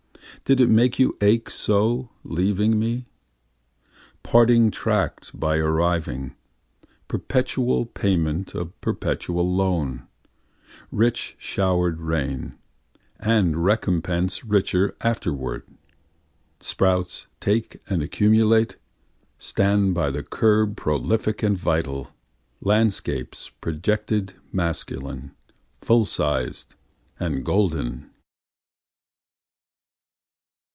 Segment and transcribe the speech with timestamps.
[0.45, 3.05] Did it make you ache so, leaving me?
[4.23, 6.35] Parting trackâd by arriving,
[7.07, 10.07] perpetual payment of perpetual loan,
[10.91, 12.57] Rich showering rain,
[13.19, 15.63] and recompense richer afterward.
[16.59, 18.77] Sprouts take and accumulate,
[19.37, 22.09] stand by the curb prolific and vital,
[22.61, 25.33] Landscapes projected masculine,
[25.81, 26.73] full sized
[27.19, 28.07] and golden.